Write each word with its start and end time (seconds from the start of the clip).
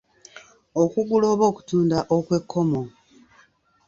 Okugula 0.83 1.25
oba 1.33 1.43
okutunda 1.51 1.97
okw'ekkomo. 2.15 2.81